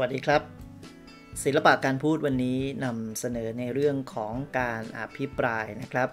[0.00, 0.42] สวัสดีครับ
[1.44, 6.08] ศิลปะการพูดวันนี้นำเสนอในเรื่องของการอภิปรายนะครับ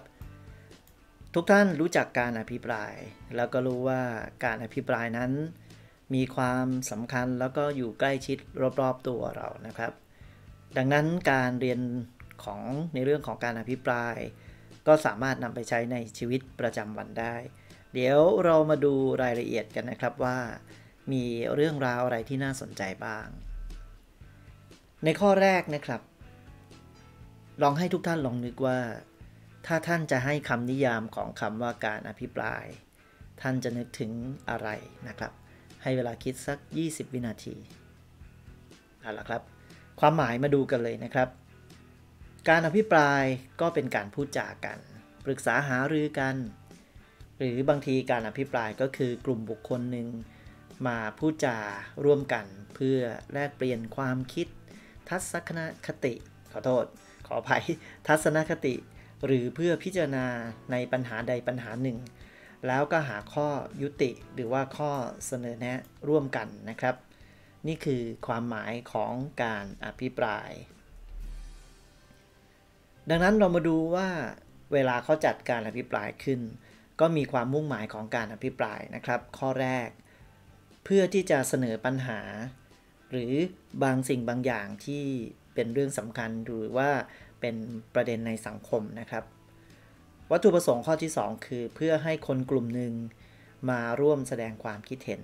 [1.34, 2.94] ทุกท่านรู้จักการอภิปราย
[3.36, 4.02] แล้วก็รู้ว่า
[4.44, 5.32] การอภิปรายนั้น
[6.14, 8.38] มีความสำคัญแล้วก็อยู่ใกล้ชิด
[8.80, 9.92] รอบๆตัวเรานะครับ
[10.76, 11.80] ดังนั้นการเรียน
[12.44, 12.62] ของ
[12.94, 14.16] ในเรื่องของการอภิปราย
[14.86, 17.34] ก็สามารถนำไปใช้ในชีวิตประจำวันได้
[17.94, 20.38] เดี๋ยวเรามาดูรายละเอียดกันนะครับว่า
[21.12, 23.28] มีเรื่องราวอะไรที่น่าสนใจบ้าง
[25.04, 26.00] ในข้อแรกนะครับ
[27.62, 28.78] ลองให้ทุกท่านลองนึกว่า
[29.66, 32.64] ถ้าท่านจะให้คำนิยามของคำว่าการอภิปราย
[33.42, 34.12] ท่านจะนึกถึง
[34.50, 34.68] อะไร
[35.08, 35.32] นะครับ
[35.82, 37.56] ให้เวลาคิดสัก 20 วินาที
[39.00, 39.42] เอาละครับ
[40.00, 41.28] ความหมายมาดูกันเลยนะครับ
[42.48, 43.22] การอภิปราย
[43.60, 44.78] ก็เป็นการพูดจากัน
[45.24, 46.36] ปรึกษาหารือกัน
[47.38, 50.08] หรือบางทีการอภิปรายก็คือกลุ่มบุคคลหนึ่ง
[50.86, 51.58] มาพูดจา
[52.04, 52.98] ร่วมกัน เพื่อ
[53.32, 54.46] แลกเปลี่ยนความคิด
[55.10, 56.14] ทัศนคติ
[56.52, 56.84] ขอโทษ
[57.26, 57.64] ขออภัย
[58.08, 58.74] ทัศนคติ
[59.26, 60.26] หรือเพื่อพิจารณา
[60.72, 61.98] ในปัญหาใดปัญหาหนึ่ง
[62.66, 63.48] แล้วก็หาข้อ
[63.82, 64.92] ยุติหรือว่าข้อ
[65.26, 66.94] เสนอแนะร่วมกันนะครับ
[67.66, 69.12] นี่คือความหมายของ
[69.42, 70.50] การอภิปราย
[73.10, 74.08] ดังนั้นเรามาดูว่า
[74.72, 76.40] เวลาเขาจัดการอภิปรายขึ้น
[77.00, 79.88] ก็มีความมุ่งหมายของการอภิปรายนะครับ ข้อแรก
[80.84, 82.20] เพื่อที่จะเสนอปัญหา
[83.16, 83.34] หรือ
[83.84, 85.04] บางสิ่งบางอย่างที่
[85.54, 86.90] เป็นเรื่องสำคัญหรือว่า
[87.40, 87.56] เป็น
[87.94, 89.24] ประเด็นในสังคมนะครับ
[90.30, 92.92] วัตถุประสงค์ข้อที่ 2 คือเพื่อให้คนกลุ่มหนึ่ง
[93.70, 95.22] มาร่วมแสดงความคิดเห็น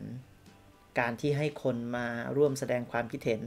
[0.98, 3.42] การที่ให้คนมาร่วมแสดงความคิดเห็น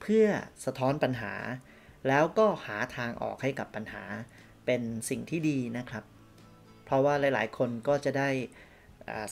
[0.00, 0.26] เพื่อ
[0.64, 1.34] สะท้อนปัญหา
[2.08, 4.04] แล้วก็หาทางออกให้กับปัญหา
[4.66, 6.04] เป็นสิ่งที่ดีนะครับ
[6.84, 8.30] เพราะว่าหลาย ๆ คนก็จะได้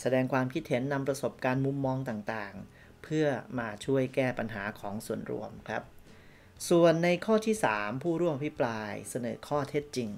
[0.01, 3.27] แสดงความคิดเห็นนำประสบการณ์มุมมองต่างๆ เพื่อ
[3.59, 5.83] มาช่วยแก้ปัญหาของส่วนรวมครับ
[6.69, 10.11] ส่วนในข้อที่ 3 ผู้ร่วมอภิปรายเสนอข้อเท็จจริง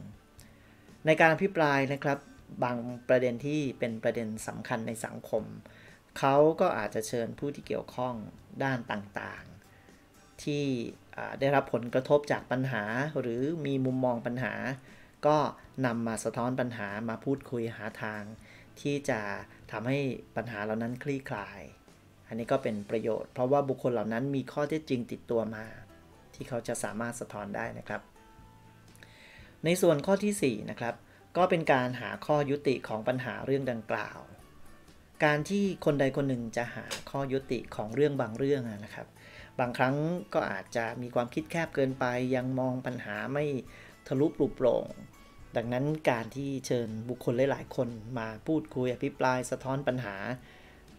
[1.06, 2.19] ในการอภิปรายนะครับ
[2.65, 2.77] บาง
[3.09, 5.45] ประเด็นที่เป็นประเด็นสำคัญในสังคม
[6.19, 8.15] เขาก็อาจจะเชิญผู้ที่เกี่ยวข้อง
[8.65, 10.65] ด้านต่างๆ ที่
[11.41, 12.84] ได้รับผลกระทบจากปัญหา
[13.21, 14.55] หรือมีมุมมองปัญหา
[15.27, 15.37] ก็
[15.87, 18.22] นำมาสะท้อนปัญหามาพูดคุยหาทาง
[18.81, 19.21] ที่จะ
[19.72, 19.99] ทำให้
[20.37, 21.61] ปัญหาเหล่านั้นคลี่คลาย
[22.29, 25.65] อันนี้ก็เป็นประโยชน์ เพราะว่าบุคคลเหล่านั้นมีข้อเท็จจริงติดตัวมา
[26.35, 28.01] ที่เขาจะสามารถสะท้อนได้นะครับ
[29.65, 30.95] ในส่วนข้อที่4นะครับ
[31.37, 34.19] ก็เป็นการหาข้อยุติของปัญหาเรื่องดังกล่าว
[35.25, 39.07] การที่คนใดคนหนึ่งจะหาข้อยุติของเรื่องบางเรื่องนะครับ
[39.61, 39.95] บางครั้ง
[40.34, 43.45] ก็อาจจะมีความคิดแคบเกินไป ยังมองปัญหาไม่
[44.07, 44.87] ทะลุปลุกโปร่ง
[45.57, 50.17] ดังนั้นการที่เชิญบุคคลหลาย ๆ คนมาพูดคุยอภิปรายสะท้อนปัญหา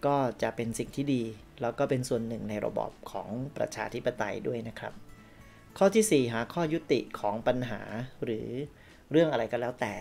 [0.06, 1.23] ก็จะเป็นสิ่งที่ดี
[1.61, 4.94] แล้วก็เป็นส่วนหนึ่งในระบอบของประชาธิปไตยด้วยนะครับ
[5.78, 7.81] ข้อที่ 4 หาข้อยุติของปัญหา
[8.23, 8.47] หรือ
[9.11, 9.95] เรื่องอะไรก็แล้วแต่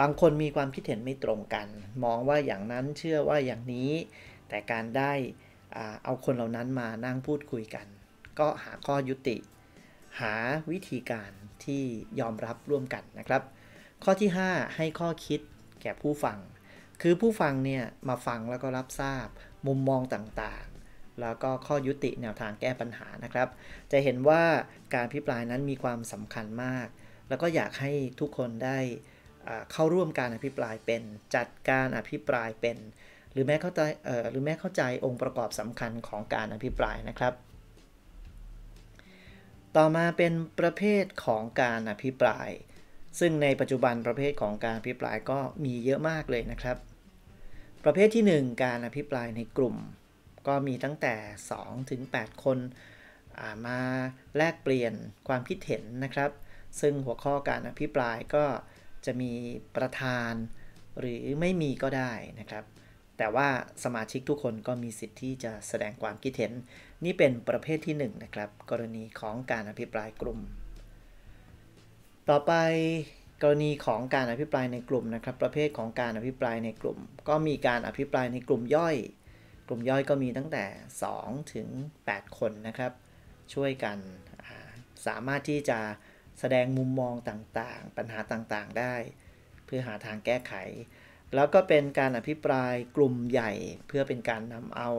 [0.00, 1.66] บางคนมีความคิดเห็นไม่ตรงกัน
[2.04, 3.90] มองว่าอย่างนั้นเชื่อว่าอย่างนี้
[4.48, 5.12] แต่การได้
[6.04, 7.86] เอาคนเหล่านั้นมานั่งพูดคุยกัน
[8.38, 9.36] ก็หาข้อยุติ
[10.20, 10.34] หา
[10.70, 11.30] วิธีการ
[11.64, 11.82] ที่
[12.20, 13.42] ยอมรับร่วมกันนะครับ
[14.04, 15.40] ข้อที่ 5 ให้ข้อคิด
[15.82, 16.38] แก่ผู้ฟัง
[17.02, 19.26] คือผู้ฟังเนี่ยมาฟังแล้วก็รับทราบ
[19.66, 23.48] มุมมองต่างๆ แล้วก็ข้อยุติแนวทางแก้ปัญหานะครับ
[23.92, 24.42] จะเห็นว่า
[24.94, 26.86] การพิปรายนั้นมีความสำคัญมาก
[27.28, 28.78] แล้วก็อยากให้ทุกคนได้
[29.72, 31.02] เข้าร่วมการอภิปรายเป็น
[31.34, 32.76] จัดการอภิปรายเป็น
[33.32, 33.80] หรือแม้เข้าใจ
[34.30, 37.34] หรือแม้เข้าใจองค์ประกอบสำคัญของการอภิปรายนะครับ
[39.76, 42.48] ต่อมาเป็นประเภทของการอภิปราย
[43.20, 46.76] ซึ่งในปัจจุบันประเภทของการอภิปรายก็มีเยอะมากเลยนะครับ
[47.84, 49.76] ประเภทที่ 1 การอภิปรายในกลุ่ม
[50.46, 51.14] ก็มีตั้งแต่
[51.54, 52.58] 2 ถึง 8 คน
[53.66, 53.80] มา
[54.36, 54.94] แลกเปลี่ยน
[55.28, 56.30] ความคิดเห็นนะครับ
[56.80, 58.44] ซึ่งหัวข้อการอภิปรายก็
[59.06, 59.32] จะมี
[59.76, 60.32] ประธาน
[60.98, 62.64] หรือไม่มีก็ได้นะครับ
[63.18, 63.48] แต่ว่า
[63.84, 66.52] สมาชิกทุกคนก็มีสิทธิ์ที่จะแสดงความคิดเห็น
[67.04, 70.38] นี่เป็นประเภทที่ 1นนะครับ กรณีของการอภิปรายกลุ่ม
[72.28, 72.52] ต่อไป
[73.42, 76.98] กรณีของการอภิปรายในกลุ่มนะครับ ประเภทของการอภิปรายในกลุ่ม
[77.28, 78.96] ก็มีการอภิปรายในกลุ่มย่อย
[79.66, 80.64] กลุ่มย่อยก็มีตั้งแต่
[81.08, 81.68] 2 ถึง
[82.04, 82.92] 8 คนนะครับ
[83.54, 83.98] ช่วยกัน
[85.06, 85.78] สามารถที่จะ
[86.38, 88.94] แสดงมุมมองต่างๆ ปัญหาต่างๆได้
[89.64, 90.54] เพื่อหาทางแก้ไข
[91.34, 93.52] แล้วก็เป็นการอภิปรายกลุ่มใหญ่
[93.88, 94.90] เพื่อเป็นการนำเอา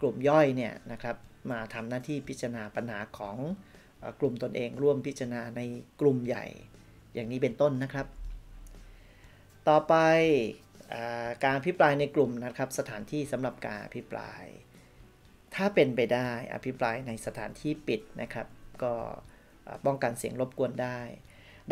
[0.00, 1.16] กลุ่มย่อยเนี่ยนะครับ
[1.50, 3.36] มาทำหน้าที่พิจารณาปัญหาของ
[4.20, 5.60] กลุ่มตนเองร่วมพิจารณาใน
[6.00, 6.46] กลุ่มใหญ่
[7.14, 8.06] อย่างนี้เป็นต้นนะครับ
[9.68, 9.94] ต่อไป
[10.92, 10.96] อ
[11.42, 14.44] การอภิปรายในกลุ่มนะครับ สถานที่สำหรับการอภิปราย
[15.54, 18.46] ถ้าเป็นไปได้อภิปรายในสถานที่ปิดนะครับ
[18.82, 18.94] ก็
[19.86, 21.00] ป้องกันเสียงรบกวนได้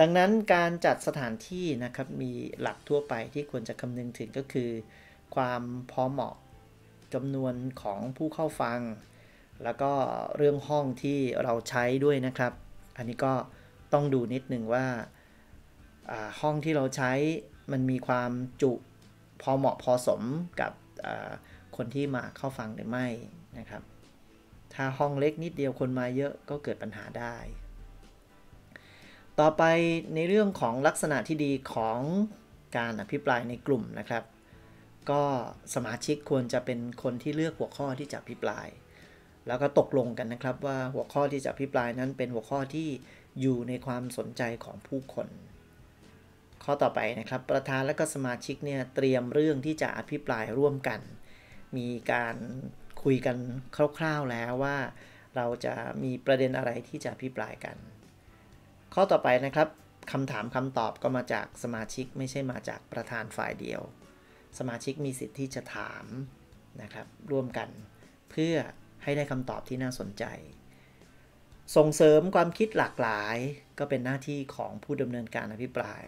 [0.00, 4.70] ดังนั้นการจัดสถานที่นะครับมีหลักทั่วไปที่ควรจะคำนึงถึงก็คือ
[5.34, 6.36] ความพอเหมาะ
[7.14, 8.80] จำนวนของผู้เข้าฟัง
[9.64, 9.92] แล้วก็
[10.36, 12.52] เรื่องห้องที่เราใช้ด้วยนะครับ
[12.96, 13.32] อันนี้ก็
[13.92, 14.86] ต้องดูนิดหนึ่งว่า
[16.40, 17.12] ห้องที่เราใช้
[17.72, 18.30] มันมีความ
[18.62, 18.72] จุ
[19.42, 20.22] พอเหมาะพอสม
[20.60, 20.72] กับ
[21.76, 23.06] คนที่มาเข้าฟังหรือไม่
[23.58, 23.82] นะครับ
[24.74, 27.36] ถ้าห้องเล็กนิดเดียวคนมาเยอะก็เกิดปัญหาได้
[29.40, 29.62] ต่อไป
[30.14, 32.00] ในเรื่องของลักษณะที่ดีของ
[32.76, 34.24] การอภิปรายในกลุ่มนะครับ
[35.10, 35.22] ก็
[35.74, 38.68] สมาชิกควรจะเป็นคนที่เลือกหัวข้อที่จะอภิปราย
[39.46, 42.88] แล้วก็ตกลงกันนะครับว่าหัวข้อที่จะอภิปรายนั้นเป็นหัวข้อที่
[43.40, 45.28] อยู่ในความสนใจของผู้คน
[46.64, 51.00] ข้อต่อไปนะครับ ประธานและก็สมาชิกเนี่ยเตรียมเรื่องที่จะอภิปรายร่วมกัน
[51.76, 52.36] มีการ
[53.02, 53.36] คุยกัน
[53.98, 54.76] คร่าวๆแล้วว่า
[55.36, 57.76] เราจะมีประเด็นอะไรที่จะอภิปรายกัน
[58.94, 59.68] ข้อต่อไปนะครับ
[60.12, 63.82] คำถามคำตอบก็มาจากสมาชิกไม่ใช่มาจากประธานฝ่ายเดียว
[64.58, 66.04] สมาชิกมีสิทธิ์ที่จะถาม
[66.82, 67.68] นะครับร่วมกัน
[68.30, 68.54] เพื่อ
[69.02, 70.24] ให้ได้คำตอบที่น่าสนใจ
[71.76, 73.36] ส่งเสริมความคิดหลากหลาย
[73.78, 76.04] ก็เป็นหน้าที่ของผู้ดำเนินการอภิปราย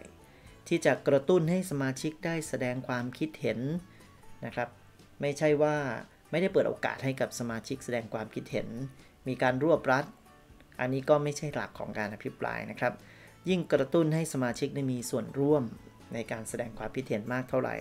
[0.67, 3.59] ที่จะกระตุ้นให้สมาชิกได้แสดงความคิดเห็น
[4.45, 4.69] นะครับ
[5.21, 5.75] ไม่ใช่ว่า
[6.31, 8.67] ไม่ได้เปิดโอกาสให้กับสมาชิกแสดงความคิดเห็น
[9.27, 10.05] มีการรวบรัด
[10.79, 12.93] อันนี้ก็ไม่ใช่หลักของการอภิปรายนะครับ
[13.49, 15.63] ยิ่งกระตุ้นให้สมาชิกได้มีส่วนร่วม
[16.13, 17.77] ในการแสดงความคิดเห็นมากเท่าไหร่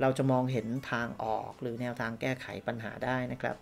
[0.00, 3.56] เราจะมองเห็นทางออกหรือแนวทางแก้ไขปัญหาได้นะครับ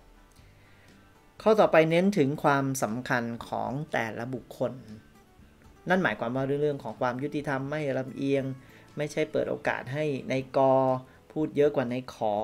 [1.42, 4.72] ข้อต่อไปเน้นถึงความสำคัญของแต่ละบุคคล
[5.88, 8.44] นั่นหมายความว่าเรื่องของความยุติธรรมไม่ลำเอียง
[8.96, 10.74] ไม่ใช่เปิดโอกาสให้ในกอ
[11.32, 12.34] พูดเยอะกว่าในขอ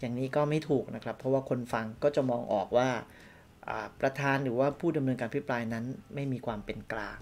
[0.00, 2.88] อย่างนี้ก็ไม่ถูกนะครับ เพราะว่าคนฟังก็จะมองออกว่า
[4.00, 7.18] ประธานหรือว่าผู้ดำเนินการพิปรายนั้นไม่มีความเป็นกลาง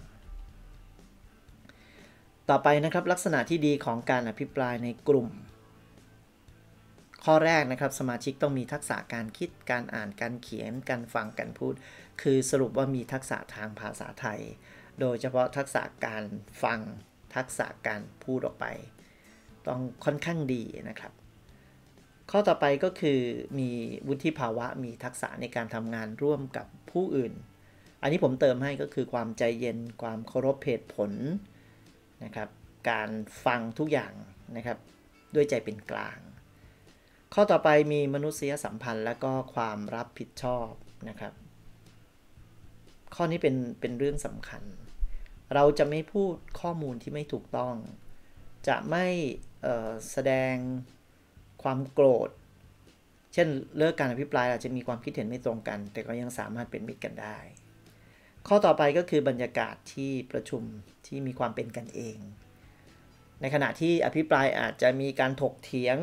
[2.50, 5.28] ต่อไปนะครับลักษณะที่ดีของการอภิปรายในกลุ่ม
[7.24, 11.74] ข้อแรกนะครับสมาชิกต้องมีทักษะการคิดการอ่านการเขียนการฟังการพูด
[12.22, 14.40] คือสรุปว่ามีทักษะทางภาษาไทย
[15.00, 16.24] โดยเฉพาะทักษะการ
[16.62, 16.80] ฟัง
[17.34, 18.66] ทักษะการพูดออกไป
[19.68, 21.12] ต้องค่อนข้างดีนะครับ
[22.30, 23.18] ข้อต่อไปก็คือ
[23.58, 23.70] มี
[24.08, 27.32] วุฒิภาวะมีทักษะในการทำงานร่วมกับผู้อื่น
[28.02, 31.12] อันนี้ผมเติมให้ก็คือความใจเย็นความเคารพเหตุผล
[32.24, 32.48] นะครับ
[32.90, 33.10] การ
[33.44, 34.12] ฟังทุกอย่าง
[34.56, 34.78] นะครับ
[35.34, 36.18] ด้วยใจเป็นกลาง
[37.34, 40.68] ข้อต่อไปมีมนุษยสัมพันธ์ และก็ความรับผิดชอบ
[41.08, 41.34] นะครับ
[43.14, 44.62] ข้อนี้เป็นเป็นเรื่องสำคัญ
[45.54, 47.74] เราจะไม่พูดข้อมูลที่ไม่ถูกต้อง
[48.68, 49.06] จะไม่
[50.12, 50.54] แสดง
[51.62, 52.30] ความโกรธ
[53.34, 57.38] เช่นเลิกการอภิปรายอาจจะมีความคิดเห็นไม่ตรงกัน แต่ก็ยังสามารถเป็นมิตรกันได้
[58.48, 60.62] ข้อต่อไปก็คือบรรยากาศที่ประชุม
[61.06, 62.18] ที่มีความเป็นกันเอง
[63.40, 65.98] ในขณะที่อภิปรายอาจจะมีการถกเถียง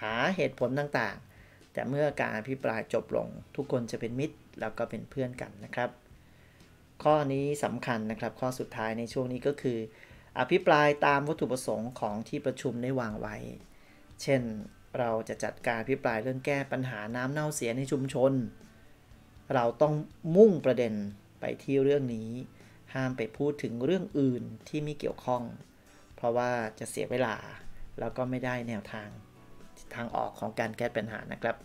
[0.00, 5.90] หาเหตุผลต่างๆ แต่เมื่อการอภิปรายจบลง ทุกคนจะเป็นมิตรแล้วก็เป็นเพื่อนกันนะครับ
[7.02, 9.78] ข้อนี้สำคัญนะครับ ข้อสุดท้ายในช่วงนี้ก็คือ
[10.38, 13.36] อภิปรายตามวัตถุประสงค์ของที่ประชุมได้วางไว้
[14.22, 14.42] เช่น
[14.98, 18.32] เราจะจัดการพิปรายเรื่องแก้ปัญหาน้ำเน่าเสียในชุมชน
[19.54, 19.94] เราต้อง
[20.36, 20.94] มุ่งประเด็น
[21.40, 22.30] ไปที่เรื่องนี้
[22.94, 25.42] ห้ามไปพูดถึงเรื่องอื่นที่ไม่เกี่ยวข้อง
[26.16, 27.36] เพราะว่าจะเสียเวลา
[27.98, 29.08] แล้วก็ไม่ได้แนวทาง
[29.94, 31.56] ทางออกของการแก้ปัญหานะครับ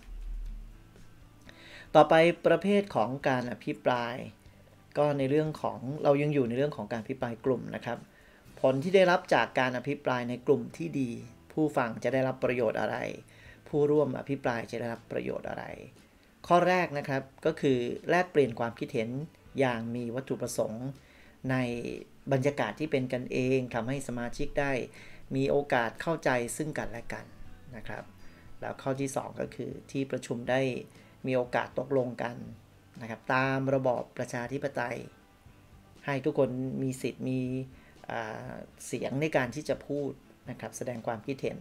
[1.95, 2.13] ต่อไป
[2.47, 4.15] ประเภทของการอภิปราย
[4.97, 7.97] ก็ในเรื่องของเรายังอยู่ในเรื่องของการอภิปรายกลุ่มนะครับ
[8.61, 11.09] ผลที่ได้รับจากการอภิปรายในกลุ่มที่ดี
[11.53, 12.97] ผู้ฟังจะได้รับประโยชน์อะไร
[13.67, 15.63] ผู้ร่วมอภิปรายจะได้รับประโยชน์อะไร
[16.47, 17.77] ข้อแรกนะครับก็คือ
[18.09, 19.09] แลกเปลี่ยนความคิดเห็น
[19.59, 20.85] อย่างมีวัตถุประสงค์
[21.51, 21.55] ใน
[22.31, 24.71] บรรยากาศที่เป็นกันเองทำให้สมาชิกได้
[25.35, 27.25] มีโอกาสเข้าใจซึ่งกันและกัน
[27.75, 28.03] นะครับ
[28.61, 30.61] แล้วข้อที่ 2 ก็คือที่ประชุมได้
[31.27, 32.35] มีโอกาสตกลงกัน
[33.01, 34.97] นะครับตามระบอบประชาธิปไตย
[36.05, 36.49] ให้ทุกคน
[36.83, 37.39] มีสิทธิ์มี
[38.85, 40.11] เสียงในการที่จะพูด
[40.49, 41.59] นะครับแสดงความคิดเห็น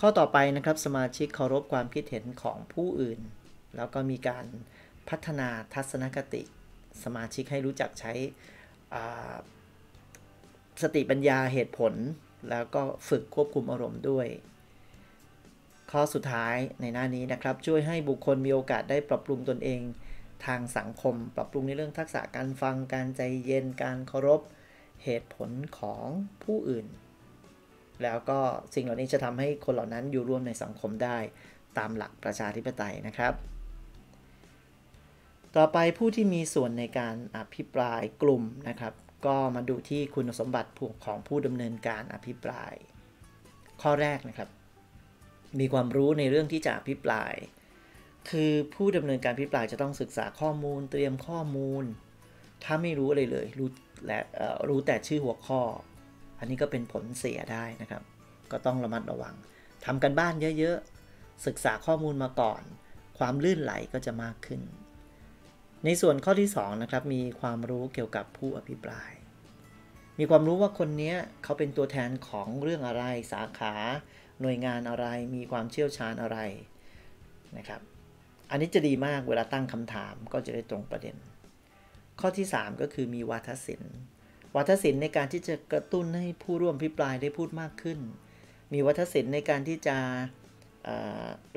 [0.00, 3.20] ข้อต่อไปนะครับสมาชิกเคารพความคิดเห็นของผู้อื่น
[3.76, 4.46] แล้วก็มีการ
[5.08, 6.42] พัฒนาทัศนคติ
[7.04, 8.12] สมาชิกให้รู้จักใช้
[10.82, 11.94] สติปัญญาเหตุผล
[12.50, 14.26] แล้วก็ฝึกควบคุมอารมณ์ด้วย
[15.90, 19.80] ข้อสุดท้ายในหน้านี้นะครับ ช่วยให้บุคคลมีโอกาสได้ปรับปรุงตนเอง
[20.46, 24.40] ทางสังคม ปรับปรุงในเรื่องทักษะการฟังการใจเย็นการเคารพ
[25.04, 26.06] เหตุผลของ
[26.44, 26.86] ผู้อื่น
[28.02, 28.38] แล้วก็
[28.74, 31.18] สิ่งเหล่านี้จะทำให้คนเหล่านั้นอยู่ร่วมในสังคมได้
[31.78, 33.32] ตามหลักประชาธิปไตยนะครับ
[35.56, 38.94] ต่อไปผู้ที่มีส่วนในการอภิปรายกลุ่มนะครับ
[39.26, 40.70] ก็มาดูที่คุณสมบัติ
[41.04, 42.74] ของผู้ดำเนินการอภิปราย
[43.82, 44.48] ข้อแรกนะครับ
[45.60, 47.34] มีความรู้ในเรื่องที่จะอภิปราย
[48.30, 51.84] คือผู้ดำเนินการอภิปรายจะต้องศึกษาข้อมูล เตรียมข้อมูล
[52.64, 53.68] ถ้าไม่รู้อะไรเลยรู้
[54.06, 54.18] และ
[54.68, 55.60] รู้แต่ชื่อหัวข้อ
[56.38, 58.02] อันนี้ก็เป็นผลเสียได้นะครับ
[58.52, 59.34] ก็ต้องระมัดระวัง
[59.84, 62.62] ทำกันบ้านเยอะๆ ศึกษาข้อมูลมาก่อน
[63.18, 64.60] ความลื่นไหลก็จะมากขึ้น
[65.84, 69.10] ในส่วนข้อที่2นะครับมีความรู้เกี่ยวกับผู้อภิปราย
[70.18, 73.74] มีความรู้ว่าคนนี้เขาเป็นตัวแทนของเรื่องอะไรสาขา
[74.42, 76.38] หน่วยงานอะไรมีความเชี่ยวชาญอะไร
[77.58, 77.80] นะครับ
[78.50, 81.16] อันนี้จะดีมากเวลาตั้งคำถามก็จะได้ตรงประเด็น
[82.20, 83.96] ข้อที่ 3 ก็คือมีวาทศิลป์
[84.54, 87.98] วาทศิลป์ในการที่จะกระตุ้นให้ผู้ร่วมพิปรายได้พูดมากขึ้น
[88.72, 89.96] มีวัฒศิลป์ในการที่จะ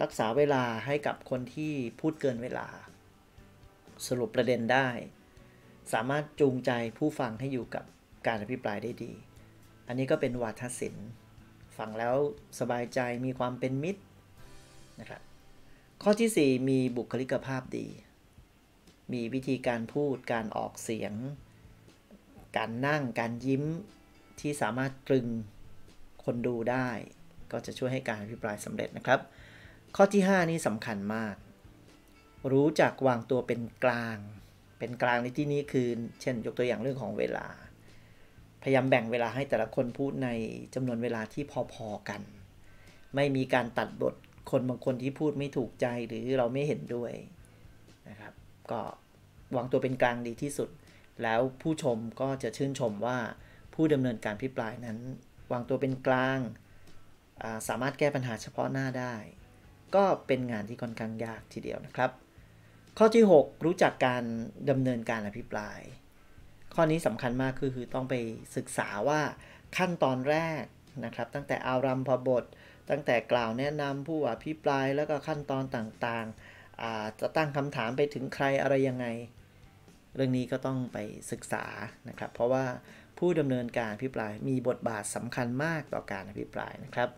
[0.02, 2.68] รักษาเวลาให้กับคนที่พูดเกินเวลา
[4.08, 4.90] สรุปประเด็นได้
[5.94, 7.86] สามารถจูงใจผู้ฟังให้อยู่กับ
[8.28, 9.12] การอภิปรายได้ดี
[9.88, 11.08] อันนี้ก็เป็นวาทศิลป์
[11.78, 12.16] ฟังแล้ว
[12.60, 14.02] สบายใจมีความเป็นมิตร
[15.00, 15.22] นะครับ
[16.04, 17.88] ข้อที่ 4 มีบุคลิกภาพดี
[19.14, 21.14] มีวิธีการพูดการออกเสียง
[22.58, 23.64] การนั่งการยิ้ม
[24.40, 25.28] ที่สามารถตรึง
[26.24, 26.90] คนดูได้
[27.52, 29.20] ก็จะช่วยให้การอภิปรายสำเร็จนะครับ
[29.96, 31.36] ข้อที่ 5 นี้สำคัญมาก
[32.52, 34.18] รู้จักวางตัวเป็นกลาง
[34.80, 35.88] เป็นกลางในที่นี้คือ
[36.22, 37.48] เช่น ยกตัวอย่างเรื่องของเวลา
[38.62, 40.30] พยายามแบ่งเวลาให้แต่ละคนพูดใน
[40.76, 42.22] จำนวนเวลาที่พอๆกัน
[43.16, 44.16] ไม่มีการตัดบท
[44.52, 47.12] คนบางคนที่พูดไม่ถูกใจหรือเราไม่เห็นด้วย
[48.10, 48.34] นะครับ
[48.72, 48.82] ก็
[49.56, 50.70] วางตัวเป็นกลางดีที่สุด
[51.24, 53.18] แล้วผู้ชมก็จะชื่นชมว่า
[53.74, 54.98] ผู้ดำเนินการพิปรายนั้น
[55.52, 56.40] วางตัวเป็นกลาง
[57.68, 59.16] สามารถแก้ปัญหาเฉพาะหน้าได้
[59.96, 62.12] ก็เป็นงานที่ค่อนข้างยากทีเดียวนะครับ
[62.98, 64.24] ข้อที่ 6 รู้จักการ
[64.70, 65.80] ดำเนินการอภิปราย
[66.74, 68.16] ข้อนี้สำคัญมากคือคือต้องไป
[68.56, 69.22] ศึกษาว่า
[69.78, 70.64] ขั้นตอนแรก
[71.06, 72.44] นะครับ ตั้งแต่อารัมพบท
[72.90, 79.06] ตั้งแต่กล่าวแนะนำผู้อภิปรายแล้วก็ขั้นตอนต่างๆ จะตั้งคำถามไปถึงใครอะไรยังไง
[80.16, 80.98] เรื่องนี้ก็ต้องไป
[81.32, 81.66] ศึกษา
[82.10, 82.66] นะครับ เพราะว่า
[83.20, 87.10] ผู้ดำเนินการอภิปรายมีบทบาทสำคัญมากต่อการอภิปรายนะครับ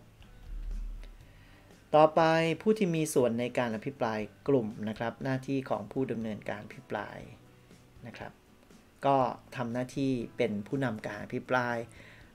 [1.94, 2.22] ต่อไป
[2.62, 4.18] ผู้ที่มีส่วนในการอภิปราย
[4.48, 7.18] กลุ่มนะครับ หน้าที่ของผู้ดำเนินการอภิปราย
[8.06, 8.32] นะครับ
[9.06, 9.16] ก็
[9.56, 11.76] ทำหน้าที่เป็นผู้นำการอภิปราย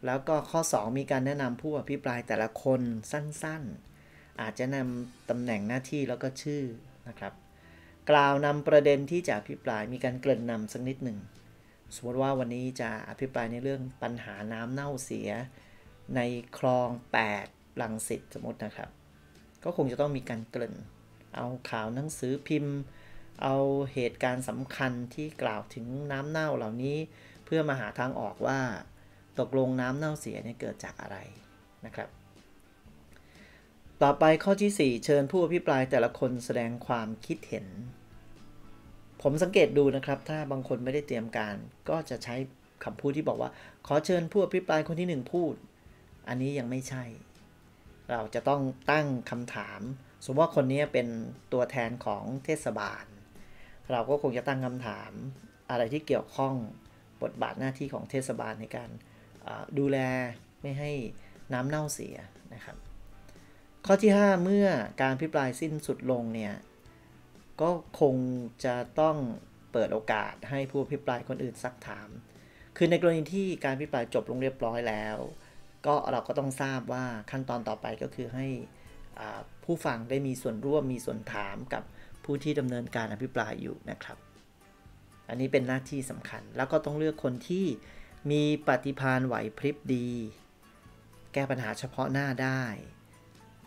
[0.05, 6.63] แล้วก็ข้อ 2 มีการแนะนำผู้อภิปรายแต่ละคนสั้นๆ อาจจะนำตำแหน่งหน้าที่แล้วก็ชื่อ
[7.07, 7.33] นะครับ
[8.09, 11.19] กล่าวนำประเด็นที่จะอภิปรายมีการเกริ่นนำสักนิดหนึ่ง
[11.95, 15.29] สมมติว่าวันนี้จะอภิปรายในเรื่องปัญหาน้ำเน่าเสีย
[16.15, 16.19] ใน
[16.57, 16.89] คลอง
[17.35, 18.89] 8 ลังสิตสมมตินะครับ
[19.63, 20.75] ก็คงจะต้องมีการเกริ่น
[21.35, 22.75] เอาข่าวหนังสือพิมพ์
[23.43, 23.55] เอา
[23.93, 26.97] เหตุการณ์สำคัญที่กล่าวถึงน้ำเน่าเหล่านี้
[27.45, 28.59] เพื่อมาหาทางออกว่า
[29.39, 31.17] ตกลงน้ำเน่าเสียเนี่ยเกิดจากอะไร
[31.85, 32.09] นะครับ
[34.01, 37.67] ต่อไปข้อที่ 4 เชิญผู้อภิปรายแต่ละคนแสดงความคิดเห็น
[39.21, 41.55] ผมสังเกตดูนะครับ ถ้าบางคนไม่ได้เตรียมการ
[41.89, 42.35] ก็จะใช้
[42.83, 43.49] คำพูดที่บอกว่า
[43.87, 45.53] ขอเชิญผู้อภิปรายคนที่ 1 พูด
[46.27, 47.03] อันนี้ยังไม่ใช่
[48.11, 49.81] เราจะต้องตั้งคำถาม
[50.23, 51.07] สมมติว่าคนนี้เป็น
[51.53, 53.05] ตัวแทนของเทศบาล
[53.91, 55.11] เราก็คงจะตั้งคำถาม
[55.69, 56.55] อะไรที่เกี่ยวข้อง
[57.23, 58.89] บทบาทหน้าที่ของเทศบาลในการ
[59.79, 59.97] ดูแล
[60.61, 60.91] ไม่ให้
[61.53, 62.17] น้ำเน่าเสีย
[62.53, 62.77] นะครับ
[63.85, 64.67] ข้อที่ 5 เมื่อ
[65.01, 66.53] การพิปรายสิ้นสุดลงเนี่ย
[67.61, 67.69] ก็
[68.01, 68.15] คง
[68.65, 69.17] จะต้อง
[69.71, 72.09] เปิดโอกาสให้ผู้พิปรายคนอื่นซักถาม
[72.77, 75.17] คือในกรณีที่การพิปรายจบลงเรียบร้อยแล้ว
[75.85, 78.47] ก็เราก็ต้องทราบว่าขั้นตอนต่อไปก็คือให้
[79.63, 81.83] ผู้ฟังได้มีส่วนร่วมมีส่วนถามกับ
[82.31, 84.17] ผู้ที่ดำเนินการอภิปรายอยู่นะครับ
[85.29, 87.65] อันนี้เป็นหน้าที่สำคัญ แล้วก็ต้องเลือกคนที่
[88.31, 90.09] มีปฏิพานไหวพริบดี
[91.33, 92.63] แก้ปัญหาเฉพาะหน้าได้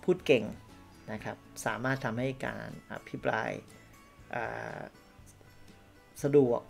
[0.04, 0.44] พูดเก่ง
[1.12, 3.50] นะครับ สามารถทำให้การอภิปราย
[6.22, 6.60] สะดวก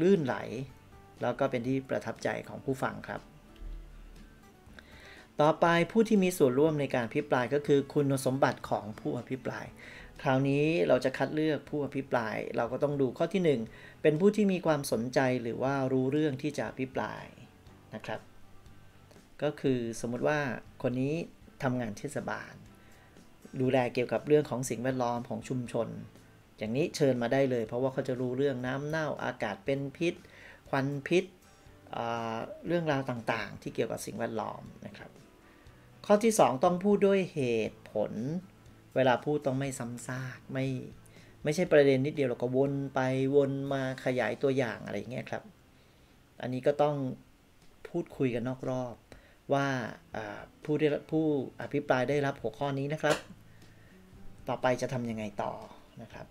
[0.00, 0.36] ลื่นไหล
[1.22, 3.20] แล้วก็เป็นที่ประทับใจของผู้ฟังครับ
[5.40, 9.66] ต่อไปผู้ที่มีส่วนร่วมในการอภิปรายก็คือคุณสมบัติของผู้อภิปราย
[10.22, 17.24] คราวนี้เราจะคัดเลือกผู้อภิปราย เราก็ต้องดูข้อที่ 1 เป็นผู้ที่มีความสนใจหรือว่ารู้เรื่องที่จะพิปราย
[17.94, 18.20] นะครับ
[19.42, 20.38] ก็คือสมมุติว่า
[20.82, 21.14] คนนี้
[21.62, 22.52] ทำงานเทศบาล
[23.60, 25.88] ดูแลเกี่ยวกับเรื่องของสิ่งแวดล้อมของชุมชน
[26.58, 30.14] อย่างนี้เชิญมาได้เลย เพราะว่าเขาจะรู้เรื่องน้ำเน่าอากาศเป็นพิษ
[30.70, 31.24] ควันพิษ
[32.66, 35.10] เรื่องราวต่างๆ ที่เกี่ยวกับสิ่งแวดล้อมนะครับ
[36.06, 38.12] ข้อที่ 2 ต้องพูดด้วยเหตุผล
[38.96, 40.66] เวลาพูดต้องไม่ซ้ำซากไม่
[41.44, 43.00] ไม่ใช่ประเด็นนิดเดียวเราก็วนไป
[43.36, 45.42] วนมาขยายตัวอย่างอะไรเงี้ยครับ
[46.40, 46.96] อันนี้ก็ต้อง
[47.88, 48.94] พูดคุยกันนอกรอบ
[49.52, 49.66] ว่า
[50.64, 51.24] ผู้ได้ผู้
[51.62, 53.16] อภิปรายได้รับหัวข้อนี้นะครับ
[54.48, 55.52] ต่อไปจะทำยังไงต่อ
[56.02, 56.26] นะครับ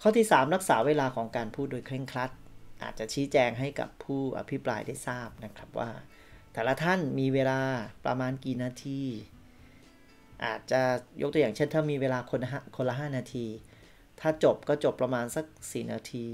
[0.00, 2.30] ข้อที่ 3 รักษาเวลาของการพูดโดยเคร่งครัด
[2.82, 5.90] อาจจะชี้แจงให้กับผู้อภิปรายได้ทราบนะครับว่า
[6.52, 7.60] แต่ละท่านมีเวลา
[8.06, 9.02] ประมาณกี่นาที
[10.44, 10.80] อาจจะ
[11.22, 13.46] ยกตัวอย่างเช่นถ้ามีเวลาคนละคนละ 5 นาที
[14.20, 16.26] ถ้าจบก็จบประมาณสัก 4 นาที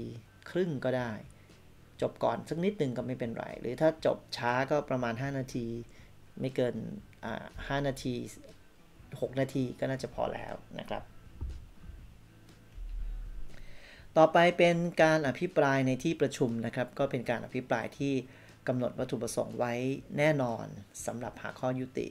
[0.49, 1.11] ครึ่งก็ได้
[2.01, 5.65] จบก่อนสักนิดหนึ่งก็ไม่เป็นไร หรือถ้าจบช้าก็ประมาณ 5 นาที
[6.39, 6.75] ไม่เกิน
[7.67, 8.13] ห้านาที
[8.77, 11.03] 6 นาทีก็น่าจะพอแล้วนะครับ
[14.17, 18.13] ต่อไปเป็นการอภิปรายในที่ประชุมนะครับ ก็เป็นการอภิปรายที่
[18.67, 19.73] กำหนดวัตถุประสงค์ไว้
[20.17, 20.65] แน่นอน
[21.05, 22.07] สำหรับหาข้อยุติ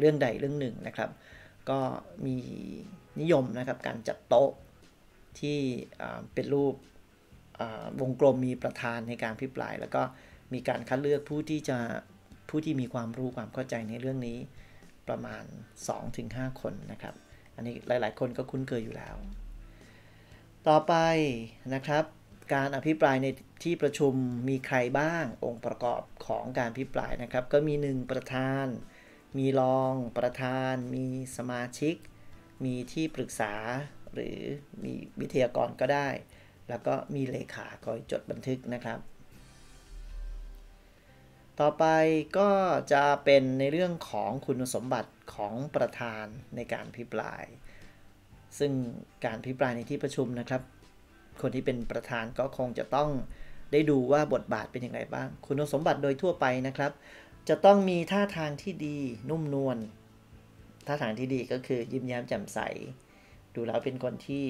[0.00, 1.10] เรื่องใดเรื่องหนึ่งนะครับ
[1.70, 1.80] ก็
[2.26, 2.36] มี
[3.20, 4.50] นิยมนะครับการจัดโต๊ะ
[5.40, 5.58] ที่
[6.34, 6.74] เป็นรูป
[8.00, 10.02] วงกลมมีประธานในการอภิปราย แล้วก็
[10.52, 11.78] มีการคัดเลือกผู้ที่จะ
[12.48, 14.38] ผู้ที่มีความรู้ความเข้าใจในเรื่องนี้
[15.08, 15.44] ประมาณ
[16.02, 17.14] 2-5 คนนะครับ
[17.54, 19.14] อันนี้หลาย ๆ คนก็คุ้นเคยอยู่แล้ว
[20.68, 20.94] ต่อไป
[21.74, 22.04] นะครับ
[22.54, 23.26] การอภิปรายใน
[23.64, 24.12] ที่ประชุม
[24.48, 28.66] มีใครบ้างองค์ประกอบของการอภิปรายนะครับ ก็มี 1 ประธาน
[29.38, 31.06] มีรองประธาน มี
[31.36, 31.94] สมาชิก
[32.64, 33.54] มีที่ปรึกษา
[34.14, 34.38] หรือ
[34.84, 36.08] มีวิทยากรก็ได้
[36.68, 38.98] แล้วก็มีเลขาคอยจดบันทึกนะครับ
[41.60, 41.84] ต่อไป
[42.38, 42.50] ก็
[42.92, 46.24] จะเป็นในเรื่องของคุณสมบัติของประธาน
[46.56, 47.44] ในการพิปราย
[48.58, 48.72] ซึ่ง
[49.24, 50.62] การพิปรายในที่ประชุมนะครับ
[51.40, 53.10] คนที่เป็นประธานก็คงจะต้อง
[53.72, 56.92] ได้ดูว่าบทบาทเป็นอย่างไรบ้าง คุณสมบัติโดยทั่วไปนะครับ
[57.50, 58.98] จะต้องมีท่าทางที่ดี
[59.30, 59.78] นุ่มนวล
[60.86, 62.58] ท่าทางที่ดีก็คือยิ้มแย้มแจ่มใส
[63.54, 64.44] ดูแล้วเป็นคนที่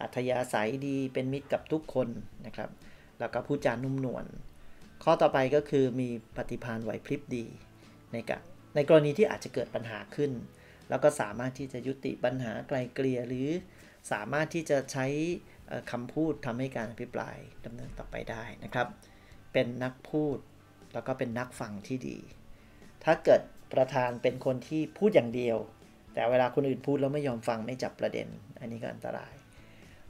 [0.00, 2.08] อัธยาศัยดีเป็นมิตรกับทุกคน
[2.46, 2.70] นะครับ
[3.20, 4.24] แล้วก็พูดจานุ่มนวล
[5.02, 7.46] ข้อต่อไปก็คือมีปฏิพานไหวพริบดี
[8.12, 8.30] ในก
[8.74, 10.32] ในกรณีที่อาจจะเกิดปัญหาขึ้น
[10.88, 13.48] แล้วก็สามารถที่จะยุติปัญหาไกลเกลี่ยหรือ
[14.12, 15.06] สามารถที่จะใช้
[15.90, 18.88] คำพูดทำให้การอภิปรายดำเนินต่อไปได้นะครับ
[19.52, 20.38] เป็นนักพูด
[20.92, 22.18] แล้วก็เป็นนักฟังที่ดี
[23.04, 23.40] ถ้าเกิด
[23.74, 25.56] ประธานเป็นคนที่พูดอย่างเดียว
[26.14, 28.26] แต่เวลาคนอื่นพูดแล้วไม่ยอมฟังไม่จับประเด็น
[28.60, 29.32] อันนี้ก็อันตราย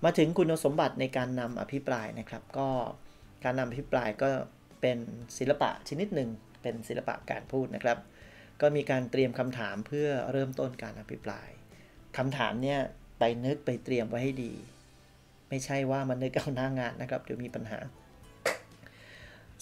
[0.05, 2.69] มาถึงคุณสมบัติในการนำอภิปรายนะครับ ก็
[3.45, 4.29] การนำอภิปรายก็
[4.81, 4.99] เป็น
[5.39, 6.31] ศิลปะชนิดหนึ่ง
[6.63, 7.99] เป็นศิลปะการพูดนะครับ
[8.61, 11.49] ก็มีการเตรียมคำถามเพื่อเริ่มต้นการอภิปราย
[12.17, 12.79] คำถามเนี่ย
[13.19, 14.53] ไปนึกไปเตรียมไว้ให้ดี
[15.49, 17.79] ไม่ใช่ว่ามันนึกเอาหน้างานนะครับเดี๋ยวมีปัญหา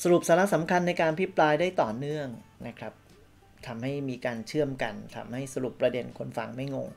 [0.03, 2.27] สรุปสาระสำคัญในการพิปรายได้ต่อเนื่อง
[2.67, 2.93] นะครับ
[3.67, 6.89] ทำให้มีการเชื่อมกันทำให้สรุปประเด็นคนฟังไม่งง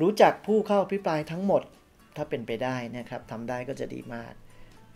[0.00, 1.62] รู้จักผู้เข้าพิปรายทั้งหมด
[2.16, 4.32] ถ้าเป็นไปได้นะครับทำได้ก็จะดีมาก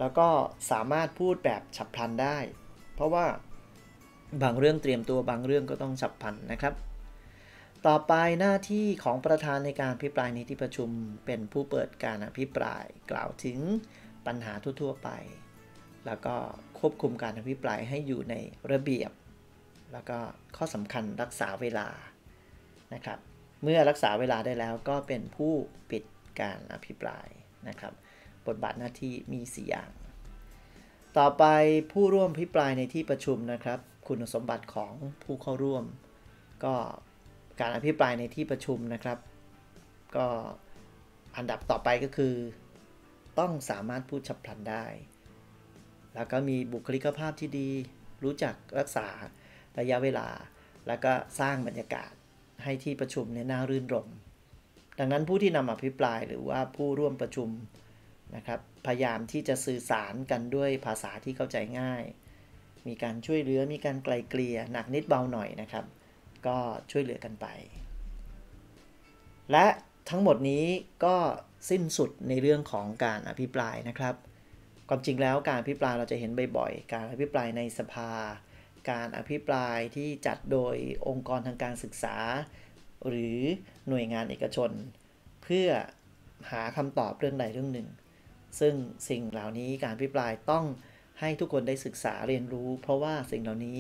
[0.01, 0.29] แล้วก็
[0.71, 2.39] สามารถพูดแบบฉับพลันได้
[2.95, 3.27] เพราะว่า
[4.43, 6.75] บางเรื่องเตรียมตัวบางเรื่องก็ต้องฉับพลันนะครับ
[7.87, 10.89] ต่อไปหน้าที่ของประธานในการพิปรายในที่ประชุม
[11.27, 13.59] เป็นผู้เปิดการอภิปราย กล่าวถึง
[14.27, 15.11] ปัญหาทั่วๆไป
[16.07, 16.37] แล้วก็
[16.79, 18.35] ควบคุมการอภิปรายให้อยู่ใน
[18.73, 19.11] ระเบียบ
[19.95, 20.19] แล้วก็
[20.57, 21.89] ข้อสำคัญรักษาเวลา
[22.95, 23.19] นะครับ
[23.63, 25.53] เมื่อรักษาเวลาได้แล้วก็เป็นผู้
[25.91, 26.05] ปิด
[26.41, 27.29] การอภิปราย
[27.69, 27.93] นะครับ
[28.47, 29.91] บทบาทหน้าที่มี 4 อย่าง
[31.19, 31.45] ต่อไป
[31.93, 34.93] ผู้ร่วมพิปรายในที่ประชุมนะครับ คุณสมบัติของ
[35.25, 35.85] ผู้เข้าร่วม
[36.65, 36.75] ก็
[37.61, 39.19] การอภิปรายในที่ประชุมนะครับ
[40.17, 40.27] ก็
[41.37, 42.35] อันดับต่อไปก็คือ
[43.39, 44.87] ต้องสามารถพูดฉับพลันได้
[46.15, 47.69] แล้วก็มีบุคลิกภาพที่ดี
[48.25, 49.09] รู้จักรักษา
[49.79, 50.29] ระยะเวลา
[50.89, 52.13] แล้วก็สร้างบรรยากาศ
[52.65, 54.09] ให้ที่ประชุมเนี่ยน่ารื่นรม
[54.99, 57.49] ดังนั้นผู้ที่นำอภิปรายหรือว่าผู้ร่วมประชุม
[58.37, 62.05] นะครับพยายามที่จะสื่อสารกันด้วยภาษาที่เข้าใจง่าย
[62.87, 65.85] มีการช่วยเหลือมีการไกลเกลี่ยหนักนิดเบาหน่อยนะครับ
[66.47, 66.59] ก็
[66.91, 67.47] ช่วยเหลือกันไป
[69.53, 69.67] และ
[70.11, 70.65] ทั้งหมดนี้
[71.05, 71.17] ก็
[71.71, 74.15] สิ้นสุดในเรื่องของการอภิปรายนะครับ
[74.89, 78.11] ความจริงแล้วการอภิปรายเราจะเห็นบ่อยๆ การอภิปรายในสภา
[78.91, 80.77] การอภิปรายที่จัดโดย
[81.09, 82.17] องค์กรทางการศึกษา
[83.09, 83.41] หรือ
[83.89, 84.71] หน่วยงานเอกชน
[85.43, 85.69] เพื่อ
[86.51, 87.89] หาคำตอบเรื่องใดเรื่องหนึ่ง
[88.61, 88.75] ซึ่ง
[89.09, 90.65] สิ่งเหล่านี้การอภิปรายต้อง
[91.21, 93.79] ให้ทุกคนได้ศึกษาเรียนรู้ เพราะว่าสิ่งเหล่านี้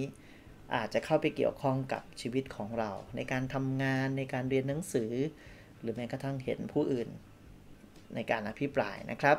[0.74, 5.12] อาจจะเข้าไปเกี่ยวข้องกับชีวิตของเรา ในการทำงานในการเรียนหนังสือ
[5.80, 7.08] หรือแม้กระทั่งเห็นผู้อื่น
[8.14, 9.38] ในการอภิปรายนะครับ